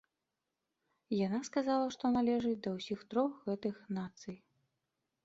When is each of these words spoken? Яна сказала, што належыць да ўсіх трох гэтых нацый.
Яна 1.17 1.39
сказала, 1.49 1.85
што 1.95 2.11
належыць 2.15 2.55
да 2.69 2.73
ўсіх 2.79 2.99
трох 3.13 3.31
гэтых 3.51 3.75
нацый. 3.99 4.35